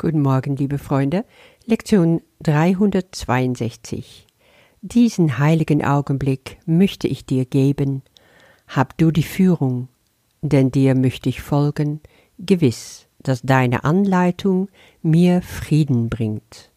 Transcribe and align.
Guten 0.00 0.22
Morgen, 0.22 0.56
liebe 0.56 0.78
Freunde. 0.78 1.26
Lektion 1.66 2.22
362. 2.42 4.26
Diesen 4.80 5.38
heiligen 5.38 5.84
Augenblick 5.84 6.56
möchte 6.64 7.06
ich 7.06 7.26
dir 7.26 7.44
geben. 7.44 8.00
Hab 8.66 8.96
du 8.96 9.10
die 9.10 9.22
Führung, 9.22 9.88
denn 10.40 10.70
dir 10.70 10.94
möchte 10.94 11.28
ich 11.28 11.42
folgen, 11.42 12.00
gewiss, 12.38 13.08
dass 13.18 13.42
deine 13.42 13.84
Anleitung 13.84 14.70
mir 15.02 15.42
Frieden 15.42 16.08
bringt. 16.08 16.70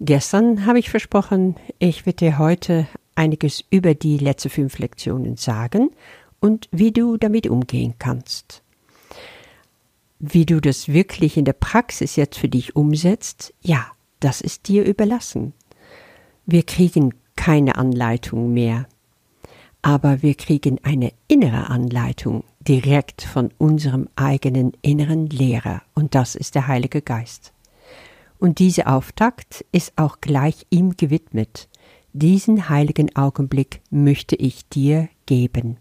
Gestern 0.00 0.64
habe 0.64 0.78
ich 0.78 0.88
versprochen, 0.88 1.56
ich 1.78 2.06
werde 2.06 2.16
dir 2.16 2.38
heute 2.38 2.88
einiges 3.16 3.62
über 3.68 3.94
die 3.94 4.16
letzten 4.16 4.48
fünf 4.48 4.78
Lektionen 4.78 5.36
sagen 5.36 5.90
und 6.40 6.70
wie 6.70 6.90
du 6.90 7.18
damit 7.18 7.46
umgehen 7.48 7.96
kannst. 7.98 8.63
Wie 10.18 10.46
du 10.46 10.60
das 10.60 10.88
wirklich 10.88 11.36
in 11.36 11.44
der 11.44 11.52
Praxis 11.52 12.16
jetzt 12.16 12.38
für 12.38 12.48
dich 12.48 12.76
umsetzt, 12.76 13.52
ja, 13.60 13.86
das 14.20 14.40
ist 14.40 14.68
dir 14.68 14.84
überlassen. 14.84 15.52
Wir 16.46 16.62
kriegen 16.62 17.14
keine 17.36 17.76
Anleitung 17.76 18.52
mehr, 18.52 18.86
aber 19.82 20.22
wir 20.22 20.34
kriegen 20.34 20.78
eine 20.82 21.12
innere 21.28 21.68
Anleitung 21.68 22.44
direkt 22.60 23.22
von 23.22 23.50
unserem 23.58 24.08
eigenen 24.16 24.72
inneren 24.80 25.26
Lehrer, 25.26 25.82
und 25.94 26.14
das 26.14 26.34
ist 26.34 26.54
der 26.54 26.68
Heilige 26.68 27.02
Geist. 27.02 27.52
Und 28.38 28.58
diese 28.58 28.86
Auftakt 28.86 29.64
ist 29.72 29.92
auch 29.96 30.20
gleich 30.20 30.66
ihm 30.70 30.96
gewidmet. 30.96 31.68
Diesen 32.12 32.68
heiligen 32.68 33.14
Augenblick 33.16 33.80
möchte 33.90 34.36
ich 34.36 34.68
dir 34.68 35.08
geben. 35.26 35.78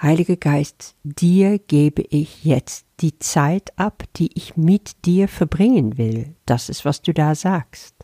Heiliger 0.00 0.36
Geist, 0.36 0.94
dir 1.04 1.58
gebe 1.58 2.02
ich 2.02 2.44
jetzt 2.44 2.86
die 3.00 3.18
Zeit 3.18 3.72
ab, 3.78 4.04
die 4.16 4.30
ich 4.34 4.56
mit 4.56 5.06
dir 5.06 5.26
verbringen 5.26 5.96
will. 5.96 6.34
Das 6.44 6.68
ist, 6.68 6.84
was 6.84 7.00
du 7.00 7.14
da 7.14 7.34
sagst. 7.34 7.94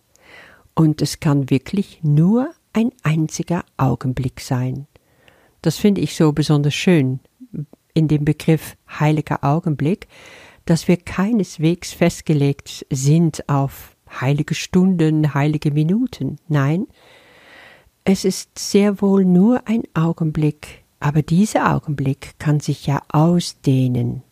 Und 0.74 1.02
es 1.02 1.20
kann 1.20 1.50
wirklich 1.50 2.00
nur 2.02 2.50
ein 2.72 2.92
einziger 3.02 3.64
Augenblick 3.76 4.40
sein. 4.40 4.86
Das 5.60 5.76
finde 5.76 6.00
ich 6.00 6.16
so 6.16 6.32
besonders 6.32 6.74
schön 6.74 7.20
in 7.94 8.08
dem 8.08 8.24
Begriff 8.24 8.74
heiliger 8.88 9.44
Augenblick, 9.44 10.08
dass 10.64 10.88
wir 10.88 10.96
keineswegs 10.96 11.92
festgelegt 11.92 12.86
sind 12.90 13.48
auf 13.48 13.96
heilige 14.20 14.54
Stunden, 14.54 15.34
heilige 15.34 15.70
Minuten. 15.70 16.38
Nein, 16.48 16.86
es 18.04 18.24
ist 18.24 18.58
sehr 18.58 19.00
wohl 19.02 19.24
nur 19.24 19.68
ein 19.68 19.82
Augenblick, 19.94 20.81
aber 21.02 21.22
dieser 21.22 21.74
Augenblick 21.74 22.38
kann 22.38 22.60
sich 22.60 22.86
ja 22.86 23.02
ausdehnen. 23.08 24.22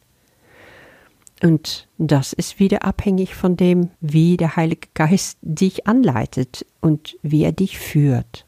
Und 1.43 1.89
das 1.99 2.33
ist 2.33 2.61
wieder 2.61 2.85
abhängig 2.85 3.35
von 3.35 3.57
dem, 3.57 3.91
wie 4.01 4.37
der 4.37 4.57
Heilige 4.57 4.89
Geist 4.95 5.39
dich 5.43 5.87
anleitet 5.89 6.65
und 6.81 7.19
wie 7.23 7.43
er 7.43 7.53
dich 7.53 7.79
führt. 7.79 8.47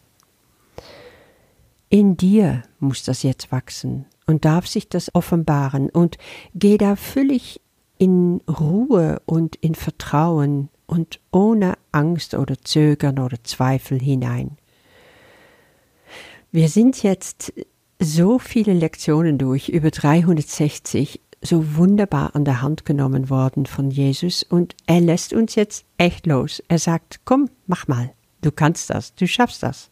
In 1.89 2.17
dir 2.17 2.63
muss 2.79 3.03
das 3.03 3.25
jetzt 3.25 3.51
wachsen 3.51 4.07
und 4.27 4.45
darf 4.45 4.69
sich 4.69 4.89
das 4.89 5.15
offenbaren 5.15 5.91
und 5.91 6.17
geh 6.55 6.79
da 6.79 6.97
völlig 6.97 7.61
in 7.99 8.41
Ruhe 8.49 9.21
und 9.27 9.57
in 9.57 9.75
Vertrauen 9.75 10.69
und 10.87 11.19
ohne 11.33 11.75
Angst 11.91 12.35
oder 12.35 12.57
Zögern 12.63 13.19
oder 13.19 13.43
Zweifel 13.43 13.99
hinein. 13.99 14.59
Wir 16.53 16.69
sind 16.69 17.03
jetzt 17.03 17.53
so 18.03 18.39
viele 18.39 18.73
Lektionen 18.73 19.39
durch, 19.39 19.69
über 19.69 19.91
360, 19.91 21.21
so 21.41 21.77
wunderbar 21.77 22.35
an 22.35 22.45
der 22.45 22.63
Hand 22.63 22.85
genommen 22.85 23.31
worden 23.31 23.67
von 23.67 23.91
Jesus 23.91 24.43
und 24.43 24.77
er 24.87 25.01
lässt 25.01 25.33
uns 25.33 25.55
jetzt 25.55 25.85
echt 25.99 26.27
los. 26.27 26.63
Er 26.69 26.79
sagt, 26.79 27.21
komm, 27.25 27.49
mach 27.67 27.89
mal, 27.89 28.13
du 28.41 28.53
kannst 28.53 28.91
das, 28.91 29.15
du 29.15 29.27
schaffst 29.27 29.63
das. 29.63 29.91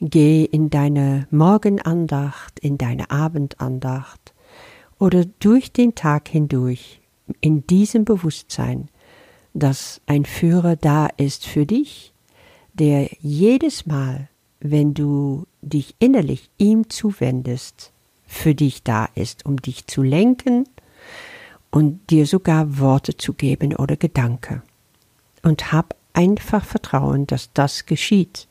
Geh 0.00 0.44
in 0.44 0.70
deine 0.70 1.26
Morgenandacht, 1.30 2.58
in 2.60 2.78
deine 2.78 3.10
Abendandacht 3.10 4.34
oder 4.98 5.24
durch 5.40 5.72
den 5.72 5.94
Tag 5.94 6.28
hindurch 6.28 7.00
in 7.40 7.66
diesem 7.66 8.04
Bewusstsein, 8.04 8.88
dass 9.54 10.00
ein 10.06 10.24
Führer 10.24 10.76
da 10.76 11.08
ist 11.16 11.46
für 11.46 11.64
dich, 11.64 12.12
der 12.74 13.08
jedes 13.20 13.86
Mal 13.86 14.28
wenn 14.64 14.94
du 14.94 15.46
dich 15.68 15.94
innerlich 15.98 16.50
ihm 16.58 16.90
zuwendest, 16.90 17.92
für 18.26 18.54
dich 18.54 18.82
da 18.82 19.08
ist, 19.14 19.46
um 19.46 19.60
dich 19.60 19.86
zu 19.86 20.02
lenken 20.02 20.68
und 21.70 22.10
dir 22.10 22.26
sogar 22.26 22.78
Worte 22.78 23.16
zu 23.16 23.32
geben 23.34 23.74
oder 23.74 23.96
Gedanke. 23.96 24.62
Und 25.42 25.72
hab 25.72 25.96
einfach 26.12 26.64
Vertrauen, 26.64 27.26
dass 27.26 27.52
das 27.52 27.86
geschieht. 27.86 28.48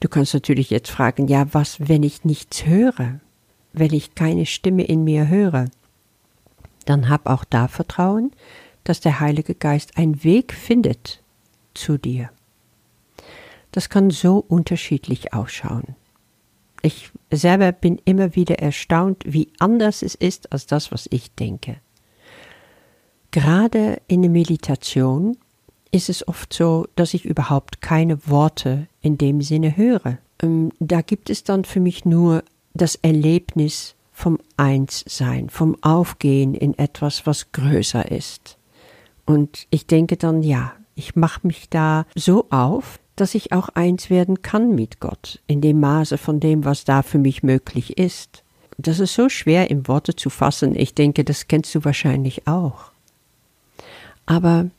Du 0.00 0.08
kannst 0.08 0.34
natürlich 0.34 0.70
jetzt 0.70 0.90
fragen, 0.90 1.28
ja, 1.28 1.52
was, 1.52 1.88
wenn 1.88 2.02
ich 2.02 2.24
nichts 2.24 2.64
höre, 2.64 3.20
wenn 3.72 3.92
ich 3.92 4.14
keine 4.14 4.46
Stimme 4.46 4.84
in 4.84 5.04
mir 5.04 5.28
höre? 5.28 5.66
Dann 6.84 7.08
hab 7.08 7.26
auch 7.26 7.44
da 7.44 7.68
Vertrauen, 7.68 8.32
dass 8.84 9.00
der 9.00 9.20
Heilige 9.20 9.54
Geist 9.54 9.98
einen 9.98 10.24
Weg 10.24 10.54
findet 10.54 11.22
zu 11.74 11.98
dir. 11.98 12.30
Das 13.72 13.90
kann 13.90 14.10
so 14.10 14.38
unterschiedlich 14.38 15.34
ausschauen. 15.34 15.94
Ich 16.82 17.10
selber 17.30 17.72
bin 17.72 18.00
immer 18.04 18.34
wieder 18.34 18.58
erstaunt, 18.58 19.24
wie 19.26 19.52
anders 19.58 20.02
es 20.02 20.14
ist 20.14 20.52
als 20.52 20.66
das, 20.66 20.92
was 20.92 21.08
ich 21.10 21.34
denke. 21.34 21.76
Gerade 23.30 24.00
in 24.06 24.22
der 24.22 24.30
Meditation 24.30 25.36
ist 25.90 26.08
es 26.08 26.26
oft 26.26 26.52
so, 26.52 26.86
dass 26.96 27.14
ich 27.14 27.24
überhaupt 27.24 27.80
keine 27.80 28.26
Worte 28.26 28.86
in 29.00 29.18
dem 29.18 29.42
Sinne 29.42 29.76
höre. 29.76 30.18
Ähm, 30.42 30.72
da 30.78 31.00
gibt 31.00 31.30
es 31.30 31.44
dann 31.44 31.64
für 31.64 31.80
mich 31.80 32.04
nur 32.04 32.42
das 32.74 32.96
Erlebnis 32.96 33.94
vom 34.12 34.38
Einssein, 34.56 35.48
vom 35.48 35.76
Aufgehen 35.82 36.54
in 36.54 36.76
etwas, 36.78 37.26
was 37.26 37.52
größer 37.52 38.10
ist. 38.10 38.58
Und 39.26 39.66
ich 39.70 39.86
denke 39.86 40.16
dann, 40.16 40.42
ja, 40.42 40.72
ich 40.94 41.14
mache 41.14 41.46
mich 41.46 41.68
da 41.68 42.06
so 42.14 42.46
auf, 42.50 42.98
dass 43.20 43.34
ich 43.34 43.52
auch 43.52 43.68
eins 43.70 44.10
werden 44.10 44.42
kann 44.42 44.74
mit 44.74 45.00
Gott, 45.00 45.40
in 45.46 45.60
dem 45.60 45.80
Maße 45.80 46.18
von 46.18 46.40
dem, 46.40 46.64
was 46.64 46.84
da 46.84 47.02
für 47.02 47.18
mich 47.18 47.42
möglich 47.42 47.98
ist. 47.98 48.44
Das 48.78 49.00
ist 49.00 49.14
so 49.14 49.28
schwer 49.28 49.70
in 49.70 49.88
Worte 49.88 50.14
zu 50.14 50.30
fassen, 50.30 50.76
ich 50.76 50.94
denke, 50.94 51.24
das 51.24 51.48
kennst 51.48 51.74
du 51.74 51.84
wahrscheinlich 51.84 52.46
auch. 52.46 52.92
Aber 54.24 54.70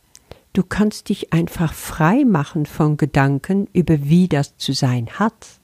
du 0.54 0.64
kannst 0.64 1.10
dich 1.10 1.34
einfach 1.34 1.74
frei 1.74 2.24
machen 2.24 2.66
von 2.66 2.96
Gedanken 2.96 3.68
über 3.74 4.04
wie 4.04 4.30
das 4.30 4.56
zu 4.58 4.72
sein 4.72 5.10
hat. 5.20 5.60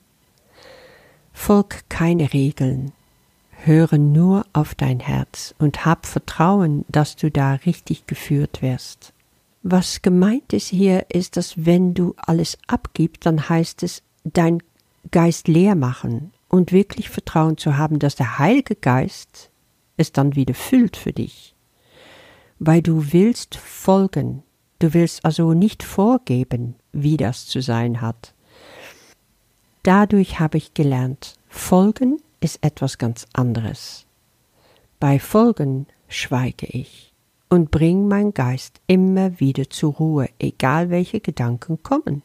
Folg 1.31 1.83
keine 1.89 2.33
Regeln, 2.33 2.91
höre 3.63 3.97
nur 3.97 4.45
auf 4.51 4.75
dein 4.75 4.99
Herz 4.99 5.55
und 5.59 5.85
hab 5.85 6.05
Vertrauen, 6.05 6.83
dass 6.89 7.15
du 7.15 7.31
da 7.31 7.53
richtig 7.53 8.05
geführt 8.05 8.61
wirst. 8.61 9.13
Was 9.67 10.03
gemeint 10.03 10.53
ist 10.53 10.67
hier, 10.67 11.07
ist, 11.09 11.37
dass 11.37 11.65
wenn 11.65 11.95
du 11.95 12.13
alles 12.17 12.55
abgibst, 12.67 13.25
dann 13.25 13.49
heißt 13.49 13.81
es, 13.81 14.03
dein 14.23 14.61
Geist 15.09 15.47
leer 15.47 15.73
machen 15.73 16.31
und 16.49 16.71
wirklich 16.71 17.09
Vertrauen 17.09 17.57
zu 17.57 17.75
haben, 17.75 17.97
dass 17.97 18.13
der 18.13 18.37
Heilige 18.37 18.75
Geist 18.75 19.49
es 19.97 20.11
dann 20.11 20.35
wieder 20.35 20.53
füllt 20.53 20.95
für 20.95 21.13
dich. 21.13 21.55
Weil 22.59 22.83
du 22.83 23.11
willst 23.11 23.55
folgen, 23.55 24.43
du 24.77 24.93
willst 24.93 25.25
also 25.25 25.53
nicht 25.53 25.81
vorgeben, 25.81 26.75
wie 26.91 27.17
das 27.17 27.47
zu 27.47 27.59
sein 27.63 28.01
hat. 28.01 28.35
Dadurch 29.81 30.39
habe 30.39 30.59
ich 30.59 30.75
gelernt, 30.75 31.39
folgen 31.49 32.21
ist 32.39 32.63
etwas 32.63 32.99
ganz 32.99 33.25
anderes. 33.33 34.05
Bei 34.99 35.17
Folgen 35.17 35.87
schweige 36.07 36.67
ich 36.67 37.14
und 37.49 37.71
bring 37.71 38.07
mein 38.07 38.33
Geist 38.33 38.81
immer 38.87 39.39
wieder 39.39 39.69
zur 39.69 39.93
Ruhe, 39.93 40.29
egal 40.39 40.89
welche 40.89 41.19
Gedanken 41.19 41.81
kommen. 41.83 42.23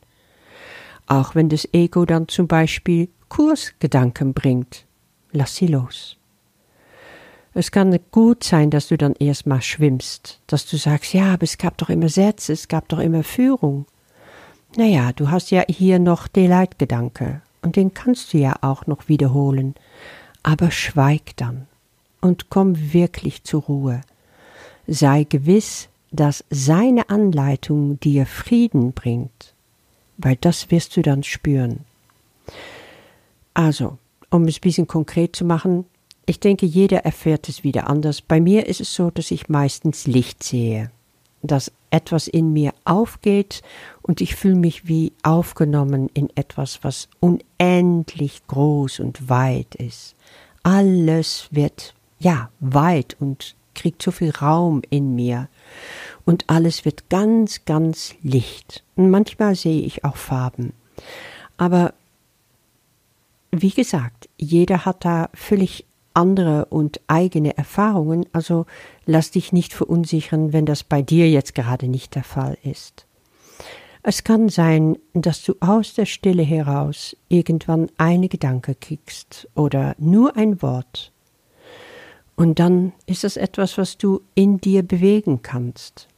Auch 1.06 1.34
wenn 1.34 1.48
das 1.48 1.68
Ego 1.72 2.04
dann 2.04 2.28
zum 2.28 2.46
Beispiel 2.46 3.08
Kursgedanken 3.28 4.32
bringt, 4.32 4.86
lass 5.32 5.56
sie 5.56 5.66
los. 5.66 6.16
Es 7.52 7.72
kann 7.72 7.98
gut 8.12 8.44
sein, 8.44 8.70
dass 8.70 8.88
du 8.88 8.96
dann 8.96 9.14
erstmal 9.14 9.60
schwimmst, 9.60 10.40
dass 10.46 10.66
du 10.66 10.76
sagst, 10.76 11.12
ja, 11.14 11.34
aber 11.34 11.42
es 11.42 11.58
gab 11.58 11.76
doch 11.78 11.90
immer 11.90 12.08
Sätze, 12.08 12.52
es 12.52 12.68
gab 12.68 12.88
doch 12.88 13.00
immer 13.00 13.24
Führung. 13.24 13.86
Naja, 14.76 15.12
du 15.12 15.30
hast 15.30 15.50
ja 15.50 15.64
hier 15.68 15.98
noch 15.98 16.28
den 16.28 16.50
Leitgedanke 16.50 17.42
und 17.62 17.74
den 17.74 17.92
kannst 17.92 18.32
du 18.32 18.38
ja 18.38 18.54
auch 18.60 18.86
noch 18.86 19.08
wiederholen. 19.08 19.74
Aber 20.44 20.70
schweig 20.70 21.36
dann 21.36 21.66
und 22.20 22.50
komm 22.50 22.92
wirklich 22.92 23.42
zur 23.42 23.62
Ruhe 23.62 24.00
sei 24.86 25.24
gewiss, 25.24 25.88
dass 26.10 26.44
seine 26.50 27.08
Anleitung 27.08 28.00
dir 28.00 28.26
Frieden 28.26 28.92
bringt, 28.92 29.54
weil 30.18 30.36
das 30.36 30.70
wirst 30.70 30.96
du 30.96 31.02
dann 31.02 31.22
spüren. 31.22 31.84
Also, 33.54 33.98
um 34.30 34.44
es 34.44 34.58
ein 34.58 34.60
bisschen 34.62 34.86
konkret 34.86 35.36
zu 35.36 35.44
machen, 35.44 35.84
ich 36.26 36.40
denke, 36.40 36.66
jeder 36.66 37.04
erfährt 37.04 37.48
es 37.48 37.64
wieder 37.64 37.88
anders. 37.88 38.20
Bei 38.20 38.40
mir 38.40 38.66
ist 38.66 38.80
es 38.80 38.94
so, 38.94 39.10
dass 39.10 39.30
ich 39.30 39.48
meistens 39.48 40.06
Licht 40.06 40.42
sehe, 40.42 40.90
dass 41.42 41.72
etwas 41.90 42.28
in 42.28 42.52
mir 42.52 42.72
aufgeht 42.84 43.62
und 44.02 44.20
ich 44.20 44.36
fühle 44.36 44.54
mich 44.54 44.86
wie 44.86 45.12
aufgenommen 45.22 46.08
in 46.14 46.28
etwas, 46.36 46.84
was 46.84 47.08
unendlich 47.18 48.46
groß 48.46 49.00
und 49.00 49.28
weit 49.28 49.74
ist. 49.74 50.14
Alles 50.62 51.48
wird, 51.50 51.94
ja, 52.20 52.50
weit 52.60 53.16
und 53.18 53.56
kriegt 53.74 54.02
so 54.02 54.10
viel 54.10 54.30
Raum 54.30 54.82
in 54.90 55.14
mir 55.14 55.48
und 56.24 56.44
alles 56.48 56.84
wird 56.84 57.08
ganz, 57.10 57.64
ganz 57.64 58.14
licht. 58.22 58.84
Und 58.96 59.10
manchmal 59.10 59.54
sehe 59.54 59.82
ich 59.82 60.04
auch 60.04 60.16
Farben. 60.16 60.72
Aber 61.56 61.94
wie 63.50 63.70
gesagt, 63.70 64.28
jeder 64.36 64.84
hat 64.84 65.04
da 65.04 65.28
völlig 65.34 65.84
andere 66.14 66.66
und 66.66 67.00
eigene 67.06 67.56
Erfahrungen, 67.56 68.26
also 68.32 68.66
lass 69.06 69.30
dich 69.30 69.52
nicht 69.52 69.72
verunsichern, 69.72 70.52
wenn 70.52 70.66
das 70.66 70.84
bei 70.84 71.02
dir 71.02 71.28
jetzt 71.28 71.54
gerade 71.54 71.88
nicht 71.88 72.14
der 72.14 72.24
Fall 72.24 72.58
ist. 72.62 73.06
Es 74.02 74.24
kann 74.24 74.48
sein, 74.48 74.96
dass 75.12 75.42
du 75.42 75.54
aus 75.60 75.94
der 75.94 76.06
Stille 76.06 76.42
heraus 76.42 77.16
irgendwann 77.28 77.88
eine 77.98 78.28
Gedanke 78.28 78.74
kriegst 78.74 79.48
oder 79.54 79.94
nur 79.98 80.36
ein 80.36 80.62
Wort. 80.62 81.12
Und 82.40 82.58
dann 82.58 82.94
ist 83.04 83.22
es 83.24 83.36
etwas, 83.36 83.76
was 83.76 83.98
du 83.98 84.22
in 84.34 84.62
dir 84.62 84.82
bewegen 84.82 85.42
kannst. 85.42 86.08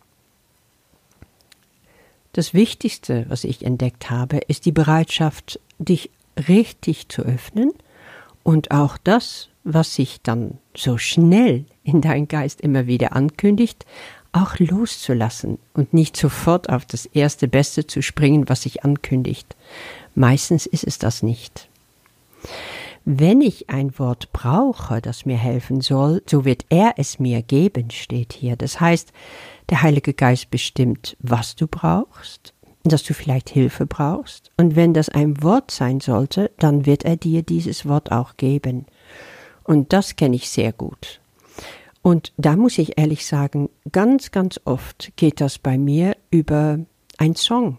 Das 2.32 2.54
Wichtigste, 2.54 3.26
was 3.28 3.42
ich 3.42 3.64
entdeckt 3.64 4.08
habe, 4.08 4.38
ist 4.46 4.64
die 4.64 4.70
Bereitschaft, 4.70 5.58
dich 5.80 6.10
richtig 6.46 7.08
zu 7.08 7.22
öffnen 7.22 7.72
und 8.44 8.70
auch 8.70 8.98
das, 8.98 9.48
was 9.64 9.96
sich 9.96 10.20
dann 10.22 10.58
so 10.76 10.96
schnell 10.96 11.64
in 11.82 12.00
dein 12.00 12.28
Geist 12.28 12.60
immer 12.60 12.86
wieder 12.86 13.16
ankündigt, 13.16 13.84
auch 14.30 14.60
loszulassen 14.60 15.58
und 15.74 15.92
nicht 15.92 16.16
sofort 16.16 16.68
auf 16.68 16.86
das 16.86 17.06
erste 17.06 17.48
Beste 17.48 17.88
zu 17.88 18.00
springen, 18.00 18.48
was 18.48 18.62
sich 18.62 18.84
ankündigt. 18.84 19.56
Meistens 20.14 20.66
ist 20.66 20.84
es 20.84 20.98
das 20.98 21.24
nicht. 21.24 21.66
Wenn 23.04 23.40
ich 23.40 23.68
ein 23.68 23.98
Wort 23.98 24.32
brauche, 24.32 25.00
das 25.00 25.26
mir 25.26 25.36
helfen 25.36 25.80
soll, 25.80 26.22
so 26.28 26.44
wird 26.44 26.66
er 26.68 26.94
es 26.98 27.18
mir 27.18 27.42
geben, 27.42 27.90
steht 27.90 28.32
hier. 28.32 28.56
Das 28.56 28.80
heißt, 28.80 29.12
der 29.70 29.82
Heilige 29.82 30.14
Geist 30.14 30.50
bestimmt, 30.50 31.16
was 31.20 31.56
du 31.56 31.66
brauchst, 31.66 32.54
dass 32.84 33.02
du 33.02 33.14
vielleicht 33.14 33.48
Hilfe 33.48 33.86
brauchst. 33.86 34.50
Und 34.56 34.76
wenn 34.76 34.94
das 34.94 35.08
ein 35.08 35.42
Wort 35.42 35.70
sein 35.70 36.00
sollte, 36.00 36.52
dann 36.58 36.86
wird 36.86 37.04
er 37.04 37.16
dir 37.16 37.42
dieses 37.42 37.86
Wort 37.86 38.12
auch 38.12 38.36
geben. 38.36 38.86
Und 39.64 39.92
das 39.92 40.14
kenne 40.14 40.36
ich 40.36 40.48
sehr 40.48 40.72
gut. 40.72 41.20
Und 42.02 42.32
da 42.36 42.56
muss 42.56 42.78
ich 42.78 42.98
ehrlich 42.98 43.26
sagen, 43.26 43.68
ganz, 43.90 44.30
ganz 44.32 44.60
oft 44.64 45.12
geht 45.16 45.40
das 45.40 45.58
bei 45.58 45.78
mir 45.78 46.16
über 46.30 46.78
ein 47.18 47.36
Song. 47.36 47.78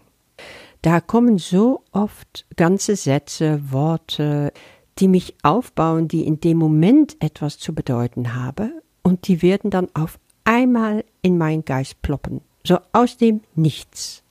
Da 0.80 1.00
kommen 1.00 1.38
so 1.38 1.82
oft 1.92 2.46
ganze 2.56 2.96
Sätze, 2.96 3.60
Worte, 3.70 4.52
die 4.98 5.08
mich 5.08 5.34
aufbauen, 5.42 6.08
die 6.08 6.26
in 6.26 6.40
dem 6.40 6.58
Moment 6.58 7.16
etwas 7.20 7.58
zu 7.58 7.74
bedeuten 7.74 8.34
habe, 8.34 8.70
und 9.02 9.28
die 9.28 9.42
werden 9.42 9.70
dann 9.70 9.88
auf 9.94 10.18
einmal 10.44 11.04
in 11.22 11.36
meinen 11.36 11.64
Geist 11.64 12.00
ploppen, 12.02 12.40
so 12.64 12.78
aus 12.92 13.16
dem 13.16 13.40
Nichts. 13.54 14.22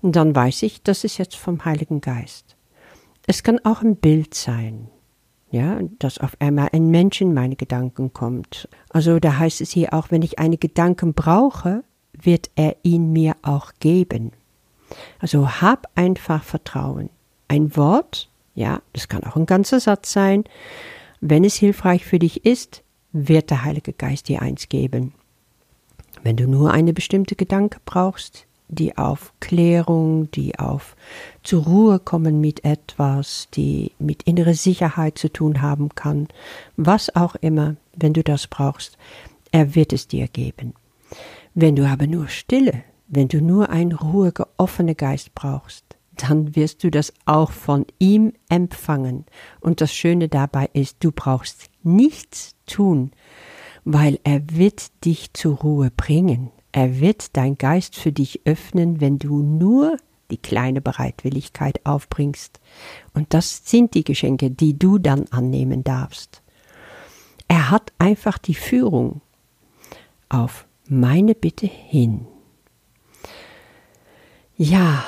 Und 0.00 0.14
dann 0.14 0.34
weiß 0.34 0.62
ich, 0.62 0.82
das 0.82 1.04
ist 1.04 1.18
jetzt 1.18 1.36
vom 1.36 1.64
Heiligen 1.64 2.00
Geist. 2.00 2.56
Es 3.26 3.42
kann 3.42 3.58
auch 3.64 3.82
ein 3.82 3.96
Bild 3.96 4.34
sein, 4.34 4.88
ja, 5.50 5.80
dass 5.98 6.18
auf 6.18 6.36
einmal 6.40 6.68
ein 6.72 6.90
Mensch 6.90 7.20
in 7.20 7.34
meine 7.34 7.56
Gedanken 7.56 8.12
kommt. 8.12 8.68
Also 8.90 9.18
da 9.18 9.38
heißt 9.38 9.60
es 9.60 9.70
hier 9.70 9.92
auch, 9.92 10.10
wenn 10.10 10.22
ich 10.22 10.38
eine 10.38 10.58
Gedanken 10.58 11.14
brauche, 11.14 11.82
wird 12.12 12.50
er 12.54 12.76
ihn 12.82 13.12
mir 13.12 13.36
auch 13.42 13.72
geben. 13.80 14.32
Also 15.18 15.60
hab 15.60 15.88
einfach 15.94 16.42
Vertrauen. 16.42 17.10
Ein 17.48 17.76
Wort, 17.76 18.30
ja, 18.58 18.82
das 18.92 19.06
kann 19.06 19.22
auch 19.22 19.36
ein 19.36 19.46
ganzer 19.46 19.78
Satz 19.78 20.12
sein. 20.12 20.42
Wenn 21.20 21.44
es 21.44 21.54
hilfreich 21.54 22.04
für 22.04 22.18
dich 22.18 22.44
ist, 22.44 22.82
wird 23.12 23.50
der 23.50 23.62
Heilige 23.62 23.92
Geist 23.92 24.28
dir 24.28 24.42
eins 24.42 24.68
geben. 24.68 25.14
Wenn 26.24 26.36
du 26.36 26.48
nur 26.48 26.72
eine 26.72 26.92
bestimmte 26.92 27.36
Gedanke 27.36 27.78
brauchst, 27.84 28.46
die 28.66 28.98
auf 28.98 29.32
Klärung, 29.38 30.28
die 30.32 30.58
auf 30.58 30.96
zur 31.44 31.64
Ruhe 31.64 32.00
kommen 32.00 32.40
mit 32.40 32.64
etwas, 32.64 33.46
die 33.54 33.92
mit 34.00 34.24
innerer 34.24 34.54
Sicherheit 34.54 35.18
zu 35.18 35.32
tun 35.32 35.62
haben 35.62 35.90
kann, 35.94 36.26
was 36.76 37.14
auch 37.14 37.36
immer, 37.36 37.76
wenn 37.94 38.12
du 38.12 38.24
das 38.24 38.48
brauchst, 38.48 38.98
er 39.52 39.76
wird 39.76 39.92
es 39.92 40.08
dir 40.08 40.26
geben. 40.26 40.74
Wenn 41.54 41.76
du 41.76 41.88
aber 41.88 42.08
nur 42.08 42.26
Stille, 42.26 42.82
wenn 43.06 43.28
du 43.28 43.40
nur 43.40 43.70
einen 43.70 43.92
ruhiger, 43.92 44.48
offener 44.56 44.96
Geist 44.96 45.32
brauchst, 45.36 45.87
dann 46.18 46.54
wirst 46.56 46.84
du 46.84 46.90
das 46.90 47.12
auch 47.24 47.50
von 47.50 47.86
ihm 47.98 48.32
empfangen. 48.48 49.24
Und 49.60 49.80
das 49.80 49.92
Schöne 49.92 50.28
dabei 50.28 50.68
ist, 50.72 50.98
du 51.00 51.12
brauchst 51.12 51.70
nichts 51.82 52.54
tun, 52.66 53.12
weil 53.84 54.18
er 54.24 54.42
wird 54.50 55.04
dich 55.04 55.32
zur 55.32 55.56
Ruhe 55.56 55.90
bringen. 55.90 56.50
Er 56.72 57.00
wird 57.00 57.36
dein 57.36 57.56
Geist 57.56 57.96
für 57.96 58.12
dich 58.12 58.42
öffnen, 58.44 59.00
wenn 59.00 59.18
du 59.18 59.42
nur 59.42 59.96
die 60.30 60.36
kleine 60.36 60.80
Bereitwilligkeit 60.80 61.84
aufbringst. 61.86 62.60
Und 63.14 63.32
das 63.32 63.62
sind 63.64 63.94
die 63.94 64.04
Geschenke, 64.04 64.50
die 64.50 64.78
du 64.78 64.98
dann 64.98 65.26
annehmen 65.30 65.84
darfst. 65.84 66.42
Er 67.48 67.70
hat 67.70 67.92
einfach 67.98 68.36
die 68.36 68.54
Führung 68.54 69.22
auf 70.28 70.66
meine 70.86 71.34
Bitte 71.34 71.66
hin. 71.66 72.26
Ja, 74.56 75.04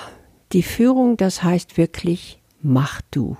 die 0.52 0.62
Führung, 0.62 1.17
das 1.17 1.43
heißt 1.43 1.76
wirklich, 1.76 2.41
mach 2.62 3.00
du 3.11 3.37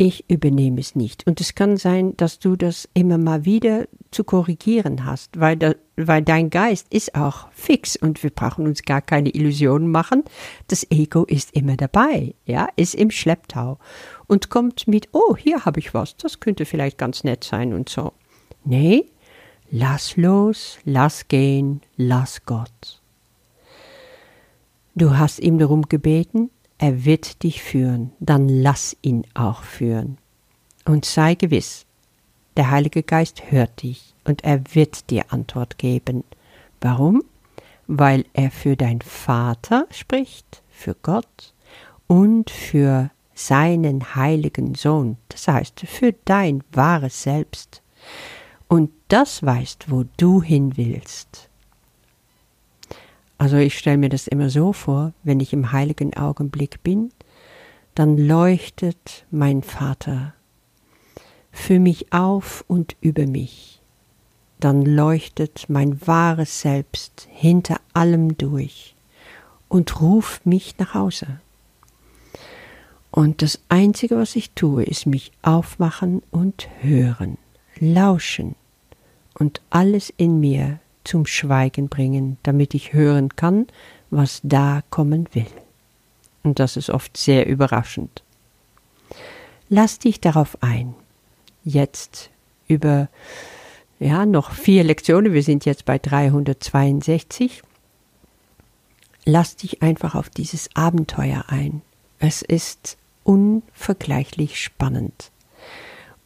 ich 0.00 0.30
übernehme 0.30 0.80
es 0.80 0.94
nicht. 0.94 1.26
Und 1.26 1.42
es 1.42 1.54
kann 1.54 1.76
sein, 1.76 2.16
dass 2.16 2.38
du 2.38 2.56
das 2.56 2.88
immer 2.94 3.18
mal 3.18 3.44
wieder 3.44 3.86
zu 4.10 4.24
korrigieren 4.24 5.04
hast, 5.04 5.38
weil, 5.38 5.58
da, 5.58 5.74
weil 5.94 6.22
dein 6.22 6.48
Geist 6.48 6.86
ist 6.88 7.14
auch 7.14 7.48
fix 7.52 7.96
und 7.96 8.22
wir 8.22 8.30
brauchen 8.30 8.66
uns 8.66 8.82
gar 8.84 9.02
keine 9.02 9.28
Illusionen 9.28 9.90
machen. 9.90 10.24
Das 10.68 10.90
Ego 10.90 11.24
ist 11.24 11.54
immer 11.54 11.76
dabei, 11.76 12.34
ja, 12.46 12.68
ist 12.76 12.94
im 12.94 13.10
Schlepptau 13.10 13.78
und 14.26 14.48
kommt 14.48 14.88
mit, 14.88 15.10
oh, 15.12 15.36
hier 15.36 15.66
habe 15.66 15.80
ich 15.80 15.92
was, 15.92 16.16
das 16.16 16.40
könnte 16.40 16.64
vielleicht 16.64 16.96
ganz 16.96 17.22
nett 17.22 17.44
sein 17.44 17.74
und 17.74 17.90
so. 17.90 18.14
Nee, 18.64 19.04
lass 19.70 20.16
los, 20.16 20.78
lass 20.84 21.28
gehen, 21.28 21.82
lass 21.98 22.46
Gott. 22.46 22.99
Du 24.94 25.16
hast 25.16 25.38
ihm 25.38 25.58
darum 25.58 25.82
gebeten, 25.82 26.50
er 26.78 27.04
wird 27.04 27.42
dich 27.42 27.62
führen, 27.62 28.12
dann 28.20 28.48
lass 28.48 28.96
ihn 29.02 29.24
auch 29.34 29.62
führen. 29.62 30.18
Und 30.84 31.04
sei 31.04 31.34
gewiss, 31.34 31.86
der 32.56 32.70
Heilige 32.70 33.02
Geist 33.02 33.50
hört 33.52 33.82
dich 33.82 34.14
und 34.24 34.44
er 34.44 34.62
wird 34.72 35.10
dir 35.10 35.32
Antwort 35.32 35.78
geben. 35.78 36.24
Warum? 36.80 37.22
Weil 37.86 38.24
er 38.32 38.50
für 38.50 38.76
dein 38.76 39.00
Vater 39.00 39.86
spricht, 39.90 40.62
für 40.70 40.94
Gott 40.94 41.54
und 42.06 42.50
für 42.50 43.10
seinen 43.34 44.14
heiligen 44.14 44.74
Sohn, 44.74 45.16
das 45.28 45.48
heißt 45.48 45.80
für 45.80 46.14
dein 46.24 46.62
wahres 46.72 47.22
Selbst. 47.22 47.82
Und 48.68 48.90
das 49.08 49.42
weißt, 49.42 49.90
wo 49.90 50.04
du 50.16 50.42
hin 50.42 50.76
willst. 50.76 51.49
Also 53.40 53.56
ich 53.56 53.78
stelle 53.78 53.96
mir 53.96 54.10
das 54.10 54.26
immer 54.26 54.50
so 54.50 54.74
vor, 54.74 55.14
wenn 55.22 55.40
ich 55.40 55.54
im 55.54 55.72
heiligen 55.72 56.14
Augenblick 56.14 56.82
bin, 56.82 57.10
dann 57.94 58.18
leuchtet 58.18 59.24
mein 59.30 59.62
Vater 59.62 60.34
für 61.50 61.80
mich 61.80 62.12
auf 62.12 62.66
und 62.68 62.96
über 63.00 63.26
mich. 63.26 63.80
Dann 64.58 64.84
leuchtet 64.84 65.70
mein 65.70 66.06
wahres 66.06 66.60
Selbst 66.60 67.28
hinter 67.30 67.80
allem 67.94 68.36
durch 68.36 68.94
und 69.70 70.02
ruft 70.02 70.44
mich 70.44 70.76
nach 70.76 70.92
Hause. 70.92 71.40
Und 73.10 73.40
das 73.40 73.58
Einzige, 73.70 74.18
was 74.18 74.36
ich 74.36 74.50
tue, 74.50 74.84
ist 74.84 75.06
mich 75.06 75.32
aufmachen 75.40 76.22
und 76.30 76.68
hören, 76.80 77.38
lauschen 77.78 78.54
und 79.38 79.62
alles 79.70 80.12
in 80.18 80.40
mir 80.40 80.78
zum 81.04 81.26
Schweigen 81.26 81.88
bringen, 81.88 82.38
damit 82.42 82.74
ich 82.74 82.92
hören 82.92 83.36
kann, 83.36 83.66
was 84.10 84.40
da 84.42 84.82
kommen 84.90 85.28
will. 85.32 85.46
Und 86.42 86.58
das 86.58 86.76
ist 86.76 86.90
oft 86.90 87.16
sehr 87.16 87.46
überraschend. 87.46 88.22
Lass 89.68 89.98
dich 89.98 90.20
darauf 90.20 90.62
ein. 90.62 90.94
Jetzt 91.64 92.30
über 92.66 93.08
ja, 93.98 94.24
noch 94.24 94.52
vier 94.52 94.82
Lektionen, 94.82 95.34
wir 95.34 95.42
sind 95.42 95.66
jetzt 95.66 95.84
bei 95.84 95.98
362. 95.98 97.62
Lass 99.26 99.56
dich 99.56 99.82
einfach 99.82 100.14
auf 100.14 100.30
dieses 100.30 100.74
Abenteuer 100.74 101.44
ein. 101.48 101.82
Es 102.18 102.40
ist 102.40 102.96
unvergleichlich 103.24 104.60
spannend. 104.60 105.30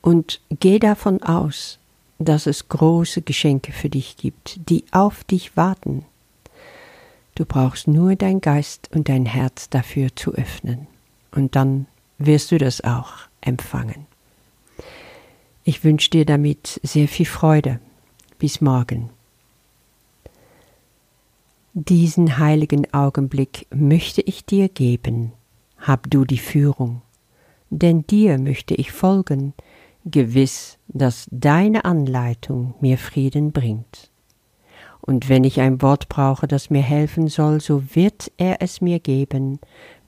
Und 0.00 0.40
geh 0.50 0.78
davon 0.78 1.22
aus, 1.22 1.78
dass 2.24 2.46
es 2.46 2.68
große 2.68 3.22
Geschenke 3.22 3.72
für 3.72 3.88
dich 3.88 4.16
gibt, 4.16 4.60
die 4.68 4.84
auf 4.90 5.24
dich 5.24 5.56
warten. 5.56 6.04
Du 7.34 7.44
brauchst 7.44 7.88
nur 7.88 8.14
dein 8.16 8.40
Geist 8.40 8.90
und 8.94 9.08
dein 9.08 9.26
Herz 9.26 9.68
dafür 9.68 10.14
zu 10.14 10.34
öffnen, 10.34 10.86
und 11.32 11.56
dann 11.56 11.86
wirst 12.18 12.52
du 12.52 12.58
das 12.58 12.82
auch 12.82 13.12
empfangen. 13.40 14.06
Ich 15.64 15.82
wünsche 15.82 16.10
dir 16.10 16.24
damit 16.24 16.80
sehr 16.82 17.08
viel 17.08 17.26
Freude. 17.26 17.80
Bis 18.38 18.60
morgen. 18.60 19.10
Diesen 21.72 22.38
heiligen 22.38 22.92
Augenblick 22.92 23.66
möchte 23.74 24.20
ich 24.20 24.44
dir 24.44 24.68
geben, 24.68 25.32
hab 25.78 26.10
du 26.10 26.24
die 26.24 26.38
Führung, 26.38 27.02
denn 27.70 28.06
dir 28.06 28.38
möchte 28.38 28.74
ich 28.74 28.92
folgen, 28.92 29.54
gewiss, 30.04 30.78
dass 30.88 31.26
deine 31.30 31.84
Anleitung 31.84 32.74
mir 32.80 32.98
Frieden 32.98 33.52
bringt. 33.52 34.10
Und 35.00 35.28
wenn 35.28 35.44
ich 35.44 35.60
ein 35.60 35.82
Wort 35.82 36.08
brauche, 36.08 36.46
das 36.46 36.70
mir 36.70 36.82
helfen 36.82 37.28
soll, 37.28 37.60
so 37.60 37.94
wird 37.94 38.32
er 38.38 38.62
es 38.62 38.80
mir 38.80 39.00
geben, 39.00 39.58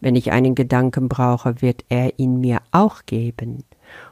wenn 0.00 0.16
ich 0.16 0.32
einen 0.32 0.54
Gedanken 0.54 1.08
brauche, 1.08 1.60
wird 1.60 1.84
er 1.90 2.18
ihn 2.18 2.40
mir 2.40 2.60
auch 2.72 3.04
geben, 3.04 3.64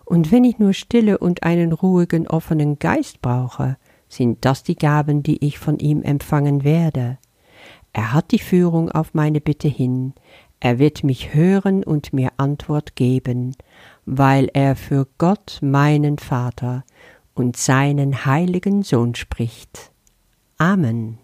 und 0.05 0.31
wenn 0.31 0.45
ich 0.45 0.59
nur 0.59 0.73
Stille 0.73 1.19
und 1.19 1.43
einen 1.43 1.73
ruhigen, 1.73 2.29
offenen 2.29 2.79
Geist 2.79 3.23
brauche, 3.23 3.77
sind 4.09 4.45
das 4.45 4.63
die 4.63 4.77
Gaben, 4.77 5.23
die 5.23 5.45
ich 5.45 5.59
von 5.59 5.79
ihm 5.79 6.03
empfangen 6.03 6.65
werde. 6.65 7.19
Er 7.93 8.13
hat 8.13 8.33
die 8.33 8.39
Führung 8.39 8.91
auf 8.91 9.15
meine 9.15 9.41
Bitte 9.41 9.69
hin, 9.69 10.15
er 10.61 10.79
wird 10.79 11.05
mich 11.05 11.35
hören 11.35 11.85
und 11.85 12.13
mir 12.13 12.31
Antwort 12.39 12.97
geben, 12.97 13.55
weil 14.07 14.49
er 14.53 14.77
für 14.77 15.07
Gott 15.19 15.59
meinen 15.63 16.19
Vater 16.19 16.85
und 17.35 17.57
seinen 17.57 18.25
heiligen 18.27 18.83
Sohn 18.83 19.15
spricht. 19.15 19.91
Amen. 20.59 21.19